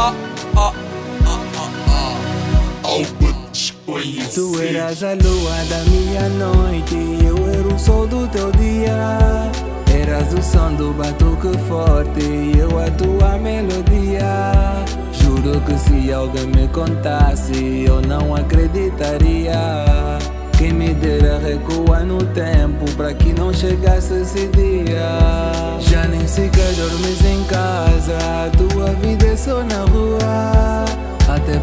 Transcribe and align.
Uh. 0.00 0.27
Tu 4.34 4.60
eras 4.60 5.02
a 5.02 5.14
lua 5.14 5.64
da 5.70 5.82
minha 5.90 6.28
noite, 6.28 6.96
eu 7.24 7.36
era 7.48 7.74
o 7.74 7.78
sol 7.78 8.06
do 8.06 8.28
teu 8.28 8.52
dia. 8.52 9.50
Eras 9.90 10.32
o 10.34 10.42
som 10.42 10.74
do 10.74 10.92
batuque 10.92 11.56
forte, 11.66 12.52
eu 12.58 12.78
a 12.78 12.90
tua 12.90 13.38
melodia. 13.38 14.84
Juro 15.12 15.60
que 15.62 15.78
se 15.78 16.12
alguém 16.12 16.46
me 16.46 16.68
contasse, 16.68 17.84
eu 17.86 18.02
não 18.02 18.34
acreditaria. 18.34 19.56
Quem 20.58 20.72
me 20.72 20.92
dera 20.92 21.38
recuar 21.38 22.04
no 22.04 22.18
tempo 22.26 22.84
para 22.96 23.14
que 23.14 23.32
não 23.32 23.52
chegasse 23.52 24.12
esse 24.12 24.46
dia. 24.48 25.78
Já 25.80 26.06
nem 26.06 26.26
sequer 26.28 26.74
dormes 26.74 27.24
em 27.24 27.42
casa, 27.44 28.50
tua 28.58 28.90
vida 28.94 29.26
é 29.26 29.36
só 29.36 29.64
na 29.64 29.84
rua. 29.90 30.84
Até 31.28 31.58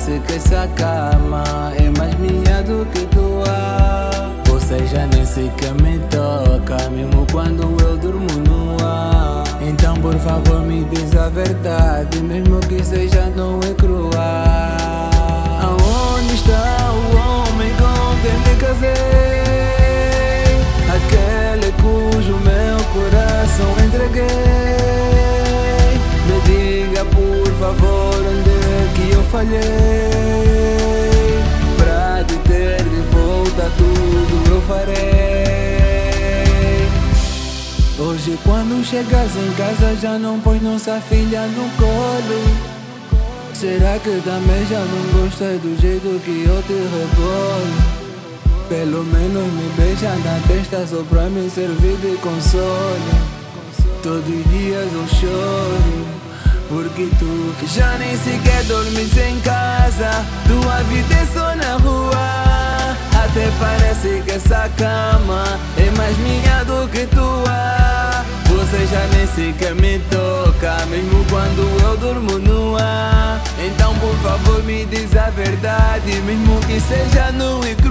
parece 0.00 0.18
que 0.20 0.32
essa 0.32 0.66
cama 0.76 1.44
é 1.76 1.90
mais 1.98 2.14
minha 2.18 2.62
do 2.62 2.86
que 2.86 3.06
tua. 3.06 4.34
Você 4.46 4.86
já 4.86 5.06
nem 5.06 5.26
sequer 5.26 5.74
me 5.74 5.98
toca, 6.08 6.88
mesmo 6.90 7.26
quando 7.30 7.62
eu 7.82 7.96
durmo 7.98 8.26
nua. 8.48 9.44
Então 9.60 9.94
por 9.96 10.14
favor 10.16 10.60
me 10.62 10.84
diz 10.84 11.14
a 11.16 11.28
verdade, 11.28 12.20
mesmo 12.22 12.60
que 12.60 12.82
seja 12.82 13.30
não 13.36 13.60
é 13.60 13.74
crua. 13.74 14.49
Eu 29.20 29.24
falhei. 29.24 29.60
Pra 31.76 32.24
te 32.24 32.36
ter 32.48 32.82
de 32.82 33.00
volta 33.12 33.70
tudo 33.76 34.54
eu 34.54 34.60
farei. 34.62 34.96
Hoje 37.98 38.38
quando 38.42 38.84
chegas 38.84 39.36
em 39.36 39.52
casa 39.56 39.94
já 39.96 40.18
não 40.18 40.40
põe 40.40 40.58
nossa 40.60 41.00
filha 41.00 41.46
no 41.46 41.68
colo. 41.76 42.42
Será 43.52 43.98
que 43.98 44.22
também 44.24 44.66
já 44.66 44.80
não 44.80 45.20
gostas 45.20 45.60
do 45.60 45.78
jeito 45.80 46.20
que 46.24 46.44
eu 46.46 46.62
te 46.62 46.72
rebolo? 46.72 48.00
Pelo 48.68 49.04
menos 49.04 49.52
me 49.52 49.68
beija 49.76 50.14
na 50.16 50.40
testa 50.48 50.86
só 50.86 51.02
pra 51.10 51.24
me 51.24 51.50
servir 51.50 51.96
de 51.96 52.16
consolo. 52.18 53.40
Todos 54.02 54.26
os 54.26 54.44
dias 54.50 54.88
eu 54.94 55.06
choro. 55.08 56.19
Porque 56.70 57.08
tu 57.18 57.52
já 57.66 57.98
nem 57.98 58.16
sequer 58.16 58.62
dormes 58.62 59.16
em 59.16 59.40
casa. 59.40 60.24
Tua 60.46 60.76
vida 60.84 61.14
é 61.16 61.26
só 61.26 61.56
na 61.56 61.74
rua. 61.78 62.96
Até 63.24 63.50
parece 63.58 64.22
que 64.24 64.30
essa 64.30 64.70
cama 64.78 65.44
é 65.76 65.90
mais 65.98 66.16
minha 66.18 66.64
do 66.64 66.88
que 66.88 67.06
tua. 67.06 68.24
Você 68.46 68.86
já 68.86 69.04
nem 69.16 69.26
sequer 69.26 69.74
me 69.74 69.98
toca, 70.10 70.86
mesmo 70.86 71.24
quando 71.28 71.82
eu 71.82 71.96
durmo 71.96 72.38
nua. 72.38 73.40
Então 73.58 73.92
por 73.96 74.14
favor 74.18 74.62
me 74.62 74.84
diz 74.84 75.16
a 75.16 75.28
verdade, 75.30 76.12
mesmo 76.24 76.60
que 76.60 76.80
seja 76.80 77.32
nua 77.32 77.68
e 77.68 77.74
crua. 77.74 77.89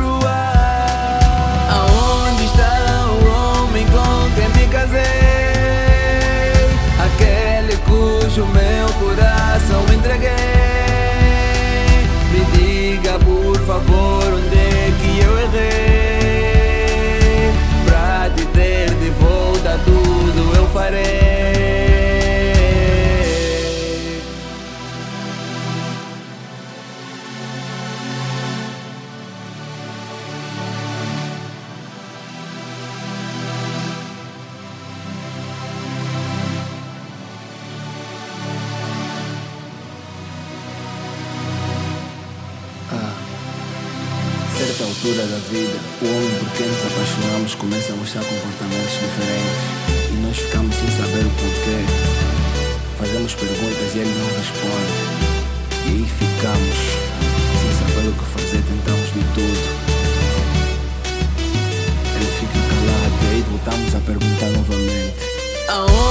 Altura 44.89 45.21
da 45.27 45.37
vida, 45.49 45.77
o 46.01 46.05
homem 46.05 46.39
por 46.39 46.49
quem 46.57 46.65
nos 46.65 46.81
apaixonamos 46.81 47.55
começa 47.55 47.93
a 47.93 47.95
mostrar 47.95 48.23
comportamentos 48.23 48.93
diferentes 48.97 49.63
e 50.09 50.13
nós 50.25 50.37
ficamos 50.37 50.75
sem 50.75 50.89
saber 50.97 51.25
o 51.25 51.33
porquê. 51.37 51.79
Fazemos 52.97 53.35
perguntas 53.35 53.95
e 53.95 53.99
ele 53.99 54.13
não 54.17 54.27
responde. 54.33 54.93
E 55.85 55.89
aí 55.89 56.05
ficamos 56.17 56.77
sem 57.61 57.71
saber 57.79 58.09
o 58.09 58.13
que 58.13 58.25
fazer, 58.33 58.63
tentamos 58.65 59.07
de 59.13 59.23
tudo. 59.37 59.65
Ele 62.15 62.31
fica 62.39 62.59
calado 62.69 63.15
e 63.21 63.35
aí 63.35 63.45
voltamos 63.47 63.95
a 63.95 63.99
perguntar 63.99 64.49
novamente. 64.57 65.21
Aonde 65.69 66.08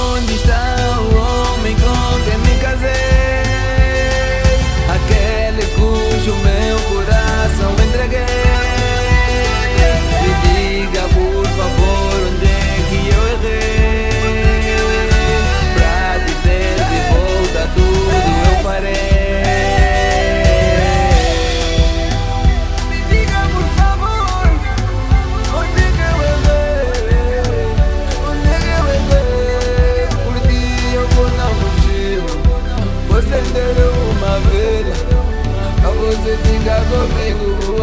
baby. 37.07 37.78